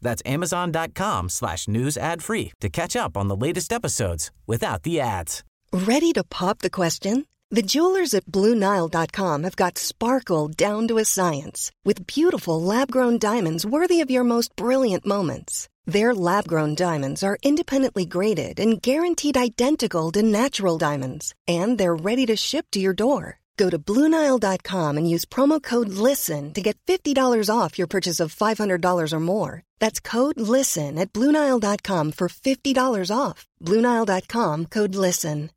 [0.00, 5.00] That's amazon.com slash news ad free to catch up on the latest episodes without the
[5.00, 5.44] ads.
[5.72, 7.26] Ready to pop the question?
[7.50, 13.64] The jewelers at BlueNile.com have got sparkle down to a science with beautiful lab-grown diamonds
[13.64, 15.66] worthy of your most brilliant moments.
[15.86, 22.26] Their lab-grown diamonds are independently graded and guaranteed identical to natural diamonds, and they're ready
[22.26, 23.38] to ship to your door.
[23.58, 28.34] Go to Bluenile.com and use promo code LISTEN to get $50 off your purchase of
[28.34, 29.62] $500 or more.
[29.80, 33.46] That's code LISTEN at Bluenile.com for $50 off.
[33.60, 35.50] Bluenile.com code LISTEN.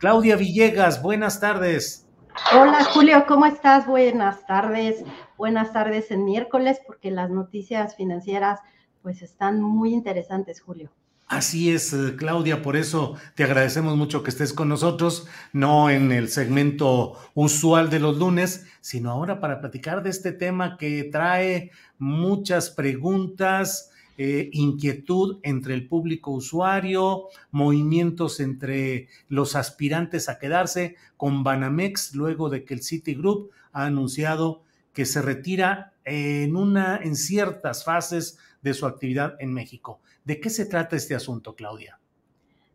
[0.00, 2.06] Claudia Villegas, buenas tardes.
[2.52, 3.86] Hola Julio, ¿cómo estás?
[3.86, 5.04] Buenas tardes.
[5.36, 8.60] Buenas tardes en miércoles porque las noticias financieras
[9.02, 10.90] pues están muy interesantes, Julio.
[11.30, 16.10] Así es, eh, Claudia, por eso te agradecemos mucho que estés con nosotros, no en
[16.10, 21.70] el segmento usual de los lunes, sino ahora para platicar de este tema que trae
[21.98, 31.44] muchas preguntas, eh, inquietud entre el público usuario, movimientos entre los aspirantes a quedarse con
[31.44, 37.84] Banamex luego de que el Citigroup ha anunciado que se retira en una en ciertas
[37.84, 40.00] fases de su actividad en México.
[40.24, 41.98] ¿De qué se trata este asunto, Claudia?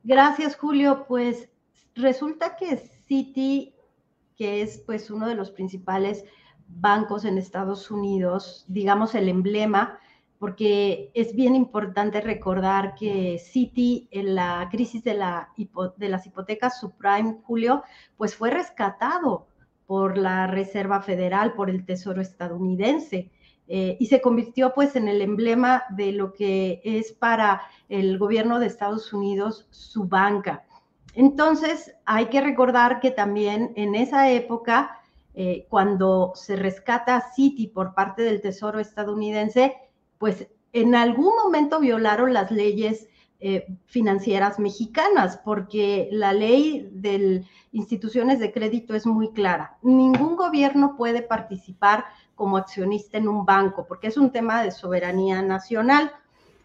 [0.03, 1.05] Gracias, Julio.
[1.08, 1.50] Pues
[1.95, 3.73] resulta que Citi,
[4.38, 6.25] que es pues uno de los principales
[6.67, 10.00] bancos en Estados Unidos, digamos el emblema,
[10.39, 15.13] porque es bien importante recordar que Citi en la crisis de,
[15.97, 17.84] de las hipotecas subprime, Julio,
[18.17, 19.47] pues fue rescatado
[19.88, 23.31] por la Reserva Federal, por el Tesoro estadounidense.
[23.68, 28.59] Eh, y se convirtió pues en el emblema de lo que es para el gobierno
[28.59, 30.66] de Estados Unidos su banca.
[31.16, 35.00] Entonces, hay que recordar que también en esa época,
[35.34, 39.76] eh, cuando se rescata Citi por parte del Tesoro estadounidense,
[40.20, 43.08] pues en algún momento violaron las leyes
[43.40, 47.44] eh, financieras mexicanas, porque la ley de
[47.74, 49.78] instituciones de crédito es muy clara.
[49.82, 55.41] Ningún gobierno puede participar como accionista en un banco, porque es un tema de soberanía
[55.41, 56.12] nacional.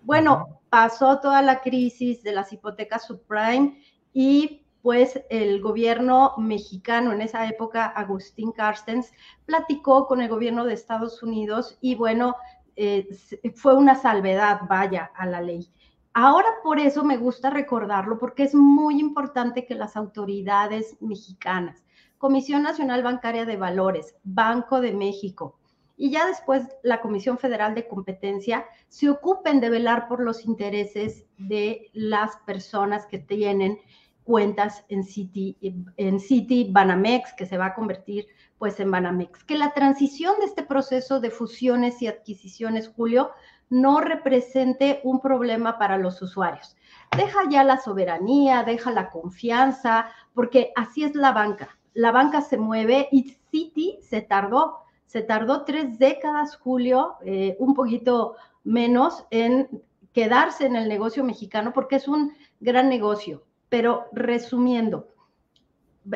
[0.03, 3.82] Bueno, pasó toda la crisis de las hipotecas subprime
[4.12, 9.12] y pues el gobierno mexicano en esa época, Agustín Carstens,
[9.44, 12.37] platicó con el gobierno de Estados Unidos y bueno,
[12.76, 13.08] eh,
[13.56, 15.70] fue una salvedad, vaya, a la ley.
[16.14, 21.84] Ahora por eso me gusta recordarlo, porque es muy importante que las autoridades mexicanas,
[22.19, 25.59] Comisión Nacional Bancaria de Valores, Banco de México,
[26.00, 31.27] y ya después la Comisión Federal de Competencia se ocupen de velar por los intereses
[31.37, 33.78] de las personas que tienen
[34.25, 35.59] cuentas en City,
[35.99, 39.44] en City Banamex, que se va a convertir pues en Banamex.
[39.44, 43.32] Que la transición de este proceso de fusiones y adquisiciones, Julio,
[43.69, 46.78] no represente un problema para los usuarios.
[47.15, 51.77] Deja ya la soberanía, deja la confianza, porque así es la banca.
[51.93, 54.78] La banca se mueve y City se tardó
[55.10, 59.82] se tardó tres décadas, Julio, eh, un poquito menos, en
[60.12, 63.43] quedarse en el negocio mexicano porque es un gran negocio.
[63.69, 65.09] Pero resumiendo,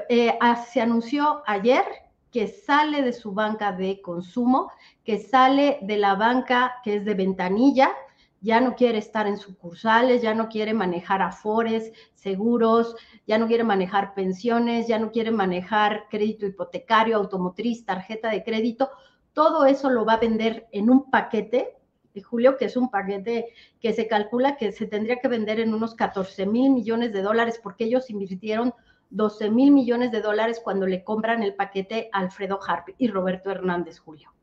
[0.09, 1.85] eh, ah, se anunció ayer
[2.31, 4.71] que sale de su banca de consumo,
[5.03, 7.91] que sale de la banca que es de ventanilla,
[8.45, 12.95] ya no quiere estar en sucursales, ya no quiere manejar afores, seguros,
[13.27, 18.91] ya no quiere manejar pensiones, ya no quiere manejar crédito hipotecario, automotriz, tarjeta de crédito.
[19.33, 21.79] Todo eso lo va a vender en un paquete,
[22.23, 23.47] Julio, que es un paquete
[23.81, 27.59] que se calcula que se tendría que vender en unos 14 mil millones de dólares
[27.63, 28.75] porque ellos invirtieron
[29.09, 33.51] 12 mil millones de dólares cuando le compran el paquete a Alfredo Harp y Roberto
[33.51, 34.34] Hernández, Julio.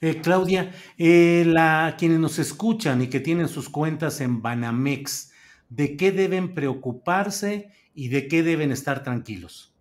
[0.00, 5.32] Eh, Claudia, eh, la, quienes nos escuchan y que tienen sus cuentas en Banamex,
[5.68, 9.74] ¿de qué deben preocuparse y de qué deben estar tranquilos?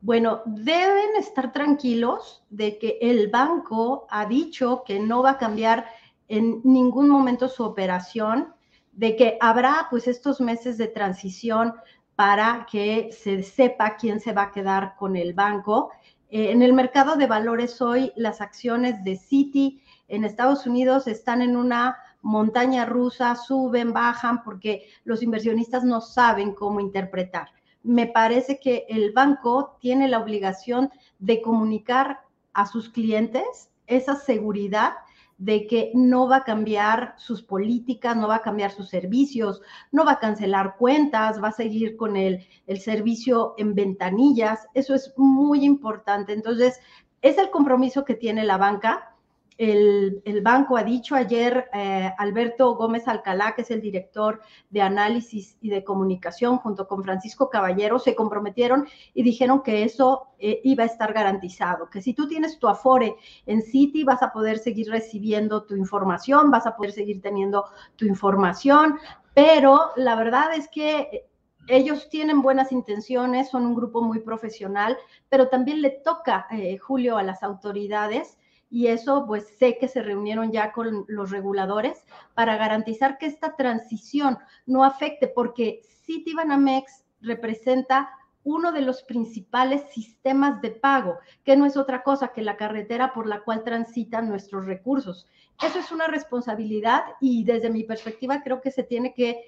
[0.00, 5.86] Bueno, deben estar tranquilos de que el banco ha dicho que no va a cambiar
[6.28, 8.52] en ningún momento su operación,
[8.92, 11.74] de que habrá pues estos meses de transición
[12.16, 15.90] para que se sepa quién se va a quedar con el banco
[16.34, 21.42] eh, en el mercado de valores hoy, las acciones de Citi en Estados Unidos están
[21.42, 27.50] en una montaña rusa, suben, bajan, porque los inversionistas no saben cómo interpretar.
[27.84, 30.90] Me parece que el banco tiene la obligación
[31.20, 32.22] de comunicar
[32.52, 34.94] a sus clientes esa seguridad
[35.38, 40.04] de que no va a cambiar sus políticas, no va a cambiar sus servicios, no
[40.04, 44.66] va a cancelar cuentas, va a seguir con el, el servicio en ventanillas.
[44.74, 46.32] Eso es muy importante.
[46.32, 46.80] Entonces,
[47.22, 49.13] es el compromiso que tiene la banca
[49.56, 54.40] el, banco ha dicho ayer, eh, Alberto Gómez Alcalá, que es el director
[54.70, 60.28] de análisis y de comunicación, junto con Francisco Caballero, se comprometieron y dijeron que eso
[60.38, 63.16] eh, iba a estar garantizado, que si tú tienes tu Afore
[63.46, 67.66] en Citi, vas a poder seguir recibiendo tu información, vas a poder seguir teniendo
[67.96, 68.98] tu información,
[69.34, 71.26] pero la verdad es que
[71.68, 74.98] ellos tienen buenas intenciones, son un grupo muy profesional,
[75.28, 78.36] pero también le toca, eh, Julio, a las autoridades
[78.74, 82.04] y eso pues sé que se reunieron ya con los reguladores
[82.34, 84.36] para garantizar que esta transición
[84.66, 88.10] no afecte, porque Citibanamex representa
[88.42, 93.12] uno de los principales sistemas de pago, que no es otra cosa que la carretera
[93.14, 95.28] por la cual transitan nuestros recursos.
[95.62, 99.44] Eso es una responsabilidad y desde mi perspectiva creo que se tiene que,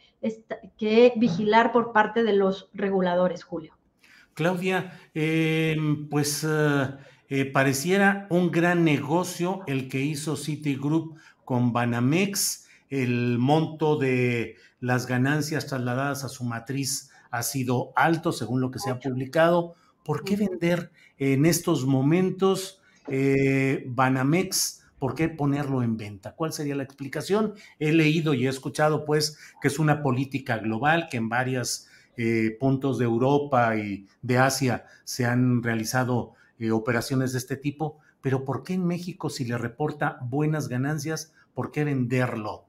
[1.16, 3.76] vigilar por parte de los reguladores, Julio.
[4.34, 6.46] Claudia, em, pues...
[6.48, 6.96] Eh,
[7.28, 12.66] eh, pareciera un gran negocio el que hizo Citigroup con Banamex.
[12.88, 18.78] El monto de las ganancias trasladadas a su matriz ha sido alto, según lo que
[18.78, 19.74] se ha publicado.
[20.04, 24.84] ¿Por qué vender en estos momentos eh, Banamex?
[24.98, 26.32] ¿Por qué ponerlo en venta?
[26.34, 27.54] ¿Cuál sería la explicación?
[27.78, 32.56] He leído y he escuchado, pues, que es una política global, que en varios eh,
[32.58, 38.44] puntos de Europa y de Asia se han realizado eh, operaciones de este tipo, pero
[38.44, 42.66] ¿por qué en México si le reporta buenas ganancias, por qué venderlo?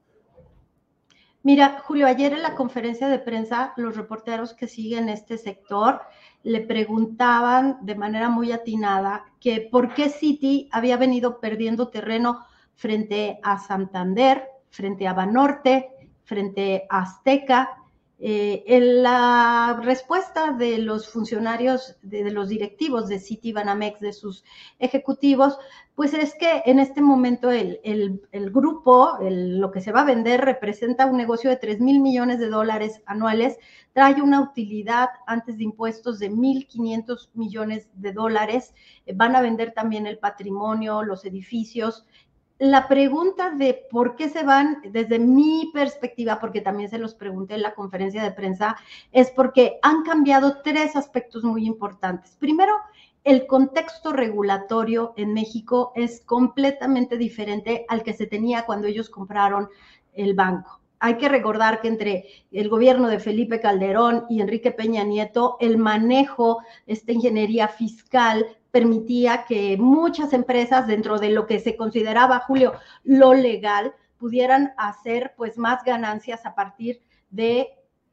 [1.42, 6.00] Mira, Julio, ayer en la conferencia de prensa, los reporteros que siguen este sector
[6.42, 12.44] le preguntaban de manera muy atinada que por qué Citi había venido perdiendo terreno
[12.74, 15.88] frente a Santander, frente a Banorte,
[16.24, 17.78] frente a Azteca,
[18.20, 24.42] eh, en la respuesta de los funcionarios, de, los directivos de Citibanamex, de sus
[24.80, 25.56] ejecutivos,
[25.94, 31.06] pues es que en este momento el, grupo, lo que se va a vender, representa
[31.06, 33.56] un negocio de 3 mil millones de dólares anuales,
[33.92, 38.74] trae una utilidad antes de impuestos de 1.500 millones de dólares,
[39.14, 42.04] van a vender también el patrimonio, los edificios,
[42.58, 47.54] la pregunta de por qué se van, desde mi perspectiva, porque también se los pregunté
[47.54, 48.76] en la conferencia de prensa,
[49.12, 52.36] es porque han cambiado tres aspectos muy importantes.
[52.38, 52.74] Primero,
[53.22, 59.68] el contexto regulatorio en México es completamente diferente al que se tenía cuando ellos compraron
[60.14, 60.80] el banco.
[61.00, 65.78] Hay que recordar que entre el gobierno de Felipe Calderón y Enrique Peña Nieto, el
[65.78, 72.74] manejo, esta ingeniería fiscal permitía que muchas empresas dentro de lo que se consideraba, Julio,
[73.04, 77.00] lo legal, pudieran hacer pues más ganancias a partir
[77.30, 77.68] de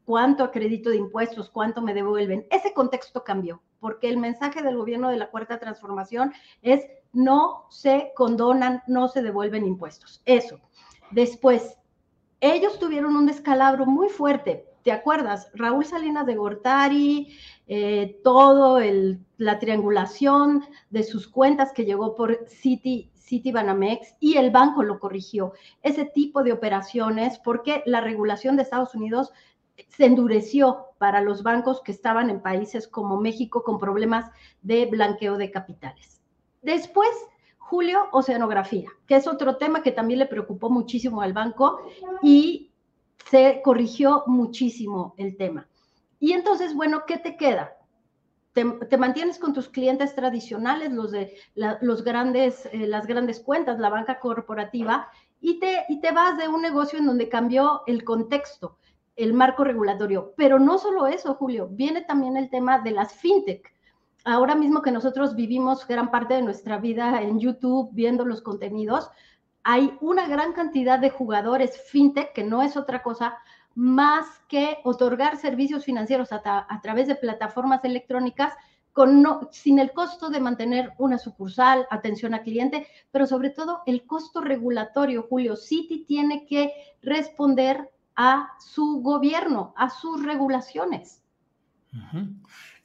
[0.06, 2.46] cuánto acredito de impuestos, cuánto me devuelven.
[2.52, 8.12] Ese contexto cambió, porque el mensaje del gobierno de la Cuarta Transformación es no se
[8.16, 10.22] condonan, no se devuelven impuestos.
[10.26, 10.60] Eso.
[11.12, 11.78] Después,
[12.40, 14.66] ellos tuvieron un descalabro muy fuerte.
[14.86, 15.50] ¿Te acuerdas?
[15.56, 18.80] Raúl Salinas de Gortari, eh, todo
[19.38, 25.00] la triangulación de sus cuentas que llegó por City, City Banamex y el banco lo
[25.00, 25.54] corrigió.
[25.82, 29.34] Ese tipo de operaciones, porque la regulación de Estados Unidos
[29.88, 34.30] se endureció para los bancos que estaban en países como México con problemas
[34.62, 36.22] de blanqueo de capitales.
[36.62, 37.10] Después,
[37.58, 41.80] Julio, oceanografía, que es otro tema que también le preocupó muchísimo al banco
[42.22, 42.65] y
[43.30, 45.68] se corrigió muchísimo el tema.
[46.20, 47.78] Y entonces, bueno, ¿qué te queda?
[48.54, 53.90] Te, mantienes con tus clientes tradicionales, los de los grandes, eh, las grandes cuentas, la
[53.90, 55.10] banca corporativa,
[55.42, 58.78] y te, y te vas de un negocio en donde cambió el contexto,
[59.18, 60.34] el marco regulatorio.
[60.38, 63.74] Pero no solo eso, Julio, viene también el tema de las fintech.
[64.24, 69.10] Ahora mismo que nosotros vivimos gran parte de nuestra vida en YouTube viendo los contenidos,
[69.68, 73.36] hay una gran cantidad de jugadores fintech, que no es otra cosa
[73.74, 78.54] más que otorgar servicios financieros a, través de plataformas electrónicas
[79.52, 84.40] sin el costo de mantener una sucursal, atención al cliente, pero sobre todo el costo
[84.40, 85.56] regulatorio, Julio.
[85.56, 91.24] Citi tiene que responder a su gobierno, a sus regulaciones.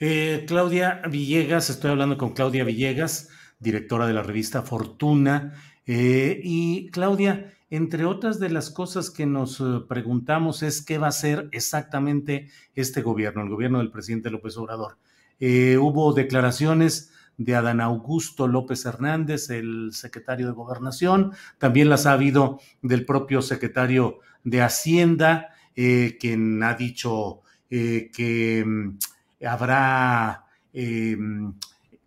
[0.00, 5.52] Eh, Claudia Villegas, estoy hablando con Claudia Villegas, directora de la revista Fortuna.
[5.92, 11.06] Eh, y Claudia, entre otras de las cosas que nos eh, preguntamos es qué va
[11.06, 14.98] a hacer exactamente este gobierno, el gobierno del presidente López Obrador.
[15.40, 22.12] Eh, hubo declaraciones de Adán Augusto López Hernández, el secretario de Gobernación, también las ha
[22.12, 28.98] habido del propio secretario de Hacienda, quien ha dicho que mm,
[29.44, 30.44] habrá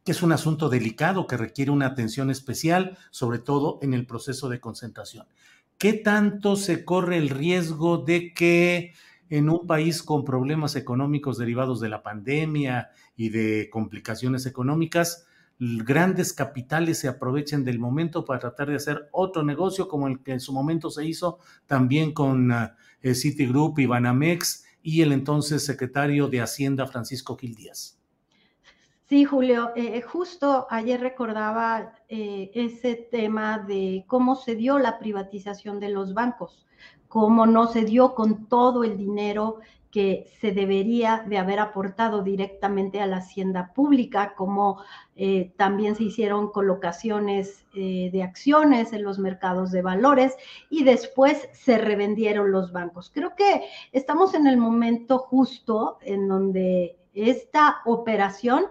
[0.03, 4.49] que es un asunto delicado que requiere una atención especial, sobre todo en el proceso
[4.49, 5.27] de concentración.
[5.77, 8.93] ¿Qué tanto se corre el riesgo de que
[9.29, 15.25] en un país con problemas económicos derivados de la pandemia y de complicaciones económicas,
[15.59, 20.33] grandes capitales se aprovechen del momento para tratar de hacer otro negocio como el que
[20.33, 22.51] en su momento se hizo también con
[23.01, 28.02] eh, Citigroup y Banamex y el entonces secretario de Hacienda Francisco Gil Díaz?
[29.13, 35.79] Sí, Julio, eh, justo ayer recordaba eh, ese tema de cómo se dio la privatización
[35.79, 36.65] de los bancos,
[37.09, 39.59] cómo no se dio con todo el dinero
[39.91, 44.81] que se debería de haber aportado directamente a la hacienda pública, como
[45.15, 50.35] eh, también se hicieron colocaciones de acciones en los mercados de valores
[50.71, 53.11] y después se revendieron los bancos.
[53.13, 58.65] Creo que estamos en el momento justo en donde esta operación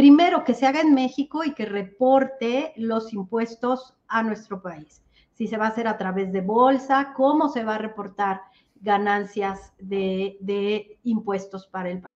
[0.00, 5.02] primero que se haga en México y que reporte los impuestos a nuestro país.
[5.34, 8.40] Si se va a hacer a través de bolsa, cómo se va a reportar
[8.76, 12.10] ganancias de, impuestos para el país.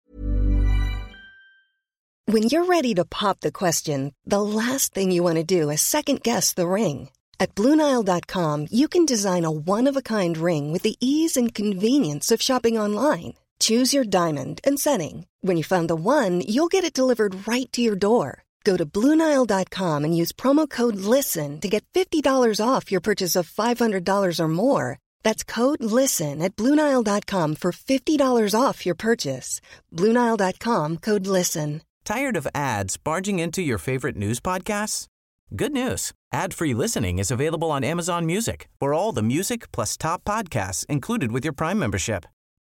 [2.26, 5.82] When you're ready to pop the question, the last thing you want to do is
[5.82, 7.10] second guess the ring.
[7.38, 12.78] At BlueNile.com, you can design a one-of-a-kind ring with the ease and convenience of shopping
[12.78, 13.34] online.
[13.60, 15.26] Choose your diamond and setting.
[15.44, 18.44] When you find the one, you'll get it delivered right to your door.
[18.64, 23.46] Go to Bluenile.com and use promo code LISTEN to get $50 off your purchase of
[23.46, 24.98] $500 or more.
[25.22, 29.60] That's code LISTEN at Bluenile.com for $50 off your purchase.
[29.92, 31.82] Bluenile.com code LISTEN.
[32.06, 35.08] Tired of ads barging into your favorite news podcasts?
[35.54, 36.12] Good news.
[36.32, 41.32] Ad-free listening is available on Amazon Music for all the music plus top podcasts included
[41.32, 42.24] with your Prime membership.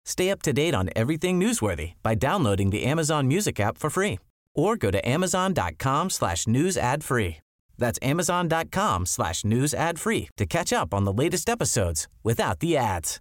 [0.09, 4.17] Stay up to date on everything newsworthy by downloading the Amazon Music app for free
[4.55, 7.37] or go to amazon.com slash news ad free.
[7.77, 12.75] That's amazon.com slash news ad free to catch up on the latest episodes without the
[12.75, 13.19] ads.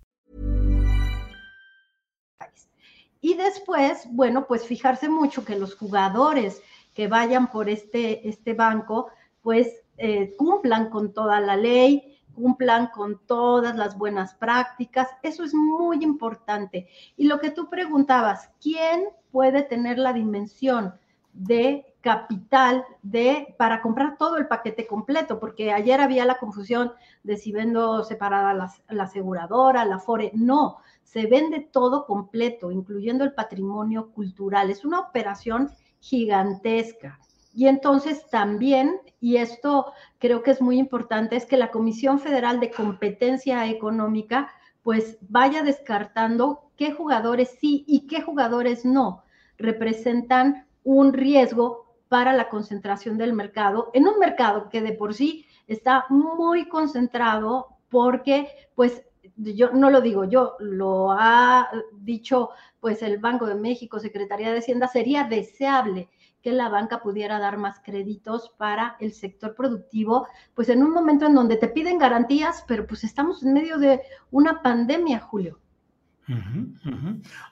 [3.21, 6.63] Y después, bueno, pues fijarse mucho que los jugadores
[6.95, 9.11] que vayan por este, este banco,
[9.43, 9.69] pues
[9.99, 15.09] eh, cumplan con toda la ley, cumplan con todas las buenas prácticas.
[15.23, 16.89] Eso es muy importante.
[17.17, 20.95] Y lo que tú preguntabas, ¿quién puede tener la dimensión
[21.33, 25.41] de capital de para comprar todo el paquete completo?
[25.41, 26.93] Porque ayer había la confusión
[27.25, 30.31] de si vendo separada la, la aseguradora, la FORE.
[30.35, 34.71] No, se vende todo completo, incluyendo el patrimonio cultural.
[34.71, 37.19] Es una operación gigantesca.
[37.59, 42.61] Y entonces también, y esto creo que es muy importante, es que la Comisión Federal
[42.61, 44.53] de Competencia Económica
[44.85, 49.25] pues vaya descartando qué jugadores sí y qué jugadores no
[49.57, 55.45] representan un riesgo para la concentración del mercado, en un mercado que de por sí
[55.67, 59.03] está muy concentrado porque pues
[59.35, 64.59] yo no lo digo yo, lo ha dicho pues el Banco de México, Secretaría de
[64.59, 66.09] Hacienda, sería deseable
[66.43, 71.27] que la banca pudiera dar más créditos para el sector productivo, pues en un momento
[71.27, 75.59] en donde te piden garantías, pero pues estamos en medio de una pandemia, Julio.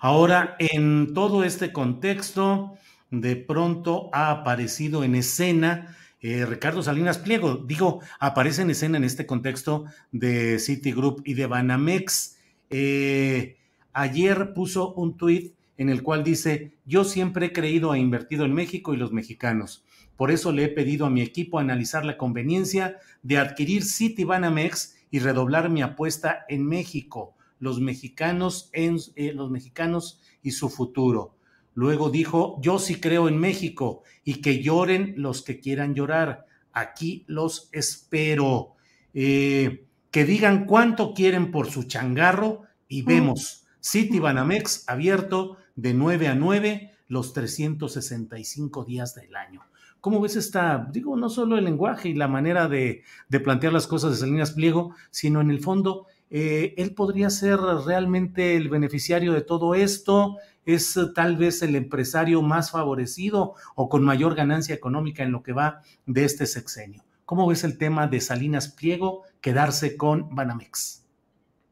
[0.00, 2.75] Ahora, en todo este contexto,
[3.11, 7.57] de pronto ha aparecido en escena eh, Ricardo Salinas Pliego.
[7.57, 12.38] Digo, aparece en escena en este contexto de Citigroup y de Banamex.
[12.69, 13.57] Eh,
[13.93, 18.54] ayer puso un tuit en el cual dice, yo siempre he creído e invertido en
[18.54, 19.85] México y los mexicanos.
[20.16, 25.18] Por eso le he pedido a mi equipo analizar la conveniencia de adquirir Citibanamex y
[25.18, 31.37] redoblar mi apuesta en México, los mexicanos, en, eh, los mexicanos y su futuro.
[31.75, 36.47] Luego dijo, yo sí creo en México y que lloren los que quieran llorar.
[36.73, 38.76] Aquí los espero.
[39.12, 43.06] Eh, que digan cuánto quieren por su changarro y mm.
[43.06, 43.66] vemos.
[43.83, 49.62] Citibanamex abierto de 9 a 9 los 365 días del año.
[50.00, 53.02] ¿Cómo ves esta, digo, no solo el lenguaje y la manera de,
[53.42, 58.56] plantear las cosas de Salinas Pliego, sino en el fondo, eh, él podría ser realmente
[58.56, 64.35] el beneficiario de todo esto, es tal vez el empresario más favorecido o con mayor
[64.35, 67.04] ganancia económica en lo que va de este sexenio.
[67.25, 71.04] ¿Cómo ves el tema de Salinas Pliego quedarse con Banamex?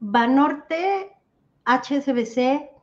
[0.00, 1.12] Banorte,
[1.64, 2.73] HSBC,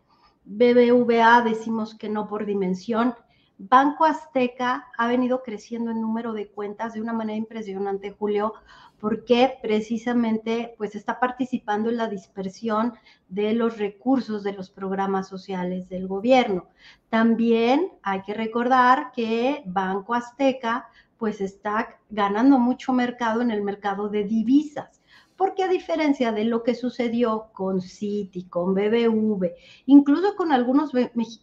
[0.45, 3.15] BBVA, decimos que no por dimensión.
[3.57, 8.55] Banco Azteca ha venido creciendo en número de cuentas de una manera impresionante, Julio,
[9.00, 12.93] porque precisamente pues está participando en la dispersión
[13.29, 16.67] de los recursos de los programas sociales del gobierno.
[17.10, 24.10] También hay que recordar que Banco Azteca pues está ganando mucho mercado en el mercado
[24.10, 25.00] de divisas
[25.41, 29.55] porque a diferencia de lo que sucedió con Citi, con BBV,
[29.88, 30.91] incluso con algunos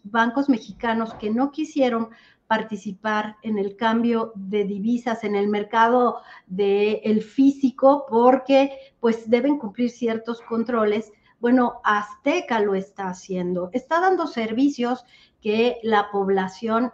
[0.05, 2.11] bancos mexicanos que no quisieron
[2.47, 9.59] participar en el cambio de divisas en el mercado del el físico porque pues deben
[9.59, 11.11] cumplir ciertos controles.
[11.41, 15.05] Bueno, Azteca lo está haciendo, está dando servicios
[15.41, 16.93] que la población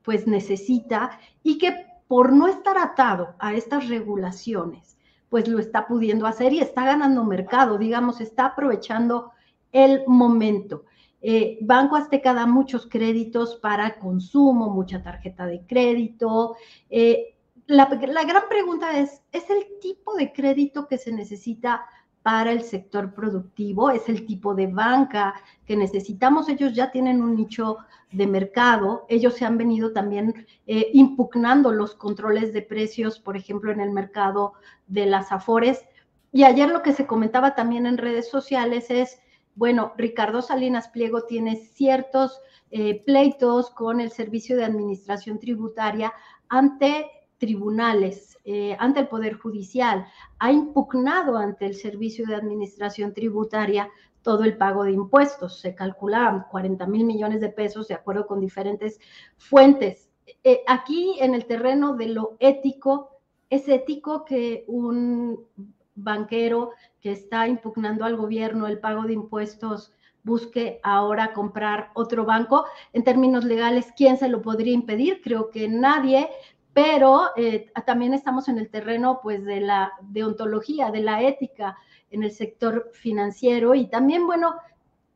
[0.00, 4.95] pues necesita y que por no estar atado a estas regulaciones
[5.28, 9.32] pues lo está pudiendo hacer y está ganando mercado, digamos, está aprovechando
[9.72, 10.84] el momento.
[11.20, 16.56] Eh, Banco Azteca da muchos créditos para consumo, mucha tarjeta de crédito.
[16.88, 17.34] Eh,
[17.66, 21.84] la, la, gran pregunta es, ¿es el tipo de crédito que se necesita
[22.26, 23.88] para el sector productivo?
[23.88, 26.48] ¿Es el tipo de banca que necesitamos?
[26.48, 27.76] Ellos ya tienen un nicho
[28.10, 29.06] de mercado.
[29.08, 33.92] Ellos se han venido también eh, impugnando los controles de precios, por ejemplo, en el
[33.92, 34.54] mercado
[34.88, 35.84] de las Afores.
[36.32, 39.20] Y ayer lo que se comentaba también en redes sociales es,
[39.54, 42.40] bueno, Ricardo Salinas Pliego tiene ciertos
[42.72, 46.12] eh, pleitos con el Servicio de Administración Tributaria
[46.48, 50.06] ante tribunales, eh, ante el Poder Judicial,
[50.38, 53.90] ha impugnado ante el Servicio de Administración Tributaria
[54.22, 55.60] todo el pago de impuestos.
[55.60, 58.98] Se calculaban 40 mil millones de pesos de acuerdo con diferentes
[59.36, 60.08] fuentes.
[60.42, 63.10] Eh, aquí en el terreno de lo ético,
[63.48, 65.46] es ético que un
[65.94, 69.92] banquero que está impugnando al gobierno el pago de impuestos
[70.26, 72.66] busque ahora comprar otro banco.
[72.92, 75.20] En términos legales, ¿quién se lo podría impedir?
[75.22, 76.28] Creo que nadie,
[76.76, 81.78] pero eh, también estamos en el terreno pues de la deontología, de la ética
[82.10, 84.56] en el sector financiero y también, bueno,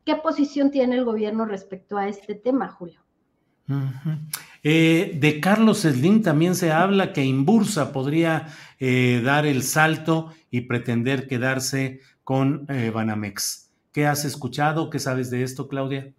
[0.03, 2.99] ¿qué posición tiene el gobierno respecto a este tema, Julio?
[4.63, 8.47] Eh, de Carlos Slim también se habla que Inbursa podría
[8.79, 13.71] eh, dar el salto y pretender quedarse con Banamex.
[13.91, 14.89] ¿Qué has escuchado?
[14.89, 16.11] ¿Qué sabes de esto, Claudia?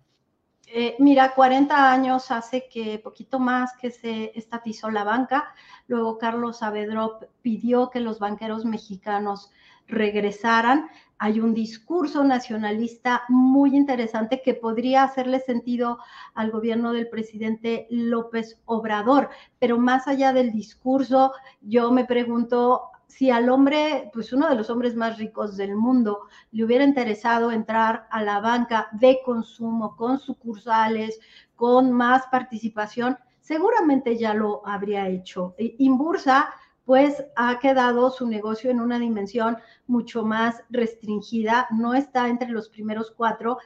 [0.98, 5.54] Mira, 40 años hace que poquito más que se estatizó la banca.
[5.86, 7.08] Luego Carlos Saavedra
[7.42, 9.50] pidió que los banqueros mexicanos
[9.86, 10.88] regresaran.
[11.18, 15.98] Hay un discurso nacionalista muy interesante que podría hacerle sentido
[16.34, 19.30] al gobierno del presidente López Obrador,
[19.60, 24.70] pero más allá del discurso, yo me pregunto si al hombre, pues uno de los
[24.70, 30.18] hombres más ricos del mundo, le hubiera interesado entrar a la banca de consumo con
[30.18, 31.20] sucursales,
[31.54, 35.54] con más participación, seguramente ya lo habría hecho.
[35.58, 36.54] Inbursa
[36.86, 42.70] pues ha quedado su negocio en una dimensión mucho más restringida, no está entre los
[42.70, 43.58] primeros cuatro.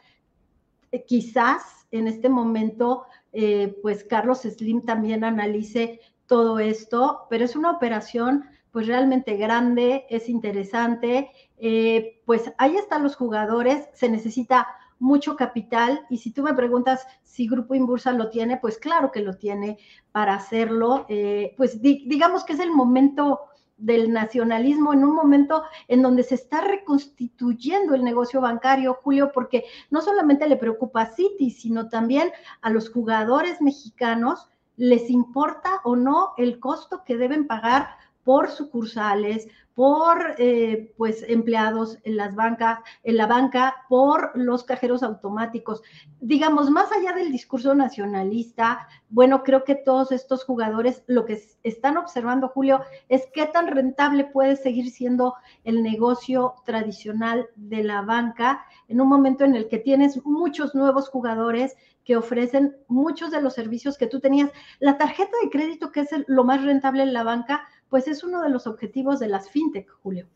[0.90, 7.54] Eh, quizás en este momento, eh, pues Carlos Slim también analice todo esto, pero es
[7.54, 8.44] una operación
[8.76, 16.04] pues realmente grande, es interesante, eh, pues ahí están los jugadores, se necesita mucho capital
[16.10, 19.78] y si tú me preguntas si Grupo Inbursa lo tiene, pues claro que lo tiene
[20.12, 21.06] para hacerlo.
[21.08, 23.40] Eh, pues digamos que es el momento
[23.78, 29.64] del nacionalismo en un momento en donde se está reconstituyendo el negocio bancario, Julio, porque
[29.88, 35.96] no solamente le preocupa a Citi, sino también a los jugadores mexicanos, les importa o
[35.96, 42.80] no el costo que deben pagar por sucursales, por eh, pues empleados en las bancas,
[43.04, 45.80] en la banca, por los cajeros automáticos.
[46.20, 51.98] Digamos, más allá del discurso nacionalista, bueno, creo que todos estos jugadores lo que están
[51.98, 58.66] observando, Julio, es qué tan rentable puede seguir siendo el negocio tradicional de la banca
[58.88, 63.52] en un momento en el que tienes muchos nuevos jugadores que ofrecen muchos de los
[63.52, 64.50] servicios que tú tenías.
[64.78, 68.42] La tarjeta de crédito, que es lo más rentable en la banca, pues es uno
[68.42, 70.26] de los objetivos de las fintech, Julio.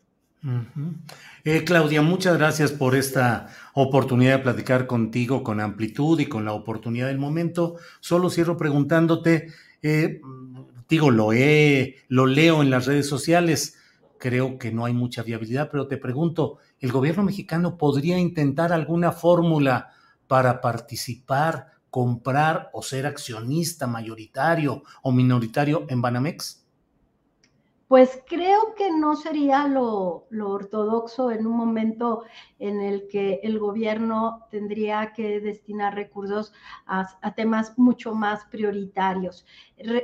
[1.43, 6.53] Eh, Claudia, muchas gracias por esta oportunidad de platicar contigo con amplitud y con la
[6.53, 7.75] oportunidad del momento.
[7.99, 9.49] Solo cierro preguntándote,
[9.83, 10.19] eh,
[10.89, 13.77] digo, lo, he, lo leo en las redes sociales,
[14.17, 19.11] creo que no hay mucha viabilidad, pero te pregunto, ¿el gobierno mexicano podría intentar alguna
[19.11, 19.91] fórmula
[20.27, 26.60] para participar, comprar o ser accionista mayoritario o minoritario en Banamex?
[27.91, 32.23] Pues creo que no sería lo, ortodoxo en un momento
[32.57, 36.53] en el que el gobierno tendría que destinar recursos
[36.85, 39.45] a, temas mucho más prioritarios.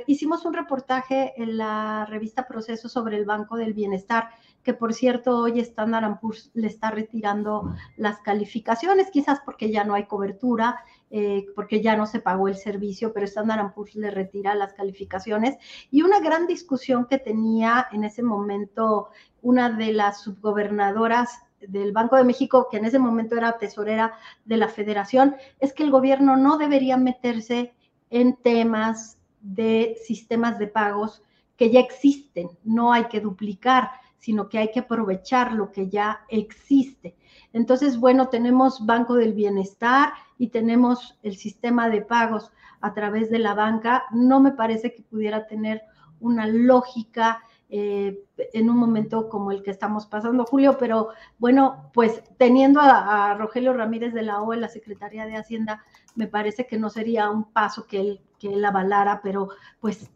[0.06, 5.38] hicimos un reportaje en la revista Proceso sobre el Banco del Bienestar que por cierto
[5.38, 11.46] hoy Standard Poor's le está retirando las calificaciones, quizás porque ya no hay cobertura, eh,
[11.54, 15.56] porque ya no se pagó el servicio, pero Standard Poor's le retira las calificaciones.
[15.90, 19.08] Y una gran discusión que tenía en ese momento
[19.42, 24.56] una de las subgobernadoras del Banco de México, que en ese momento era tesorera de
[24.56, 27.74] la federación, es que el gobierno no debería meterse
[28.10, 31.22] en temas de sistemas de pagos
[31.56, 36.24] que ya existen, no hay que duplicar sino que hay que aprovechar lo que ya
[36.28, 37.16] existe.
[37.52, 43.40] Entonces, bueno, tenemos Banco del Bienestar y tenemos el sistema de pagos a través de
[43.40, 44.04] la banca.
[44.12, 45.82] No me parece que pudiera tener
[46.20, 48.24] una lógica eh,
[48.54, 53.74] en un momento como el que estamos pasando, Julio, pero bueno, pues teniendo a, Rogelio
[53.74, 57.86] Ramírez de la OE, la Secretaría de Hacienda, me parece que no sería un paso
[57.86, 60.10] que él, que él avalara, pero pues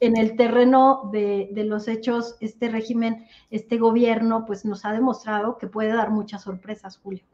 [0.00, 5.66] en el terreno de, los hechos, este régimen, este gobierno, pues nos ha demostrado que
[5.66, 7.24] puede dar muchas sorpresas, Julio.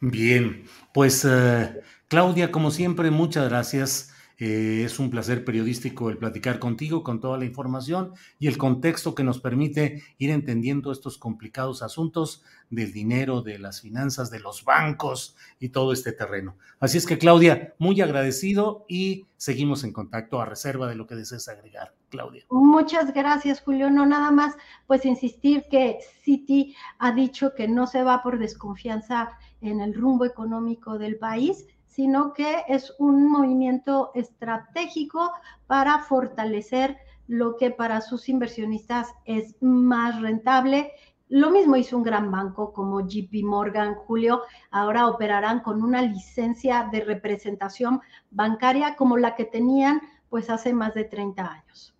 [0.00, 4.14] Bien, pues eh, Claudia, como siempre, muchas gracias.
[4.40, 9.16] Eh, es un placer periodístico el platicar contigo con toda la información y el contexto
[9.16, 14.64] que nos permite ir entendiendo estos complicados asuntos del dinero, de las finanzas, de los
[14.64, 16.56] bancos y todo este terreno.
[16.78, 21.16] Así es que Claudia, muy agradecido y seguimos en contacto a reserva de lo que
[21.16, 22.44] desees agregar, Claudia.
[22.48, 23.90] Muchas gracias, Julio.
[23.90, 24.54] No nada más,
[24.86, 30.24] pues insistir que Citi ha dicho que no se va por desconfianza en el rumbo
[30.24, 35.32] económico del país, sino que es un movimiento estratégico
[35.66, 40.92] para fortalecer lo que para sus inversionistas es más rentable.
[41.28, 44.42] Lo mismo hizo un gran banco como JP Morgan, Julio.
[44.70, 50.94] Ahora operarán con una licencia de representación bancaria como la que tenían pues hace más
[50.94, 51.94] de 30 años.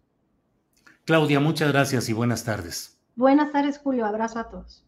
[1.04, 2.98] Claudia, muchas gracias y buenas tardes.
[3.16, 4.06] Buenas tardes, Julio.
[4.06, 4.87] Abrazo a todos.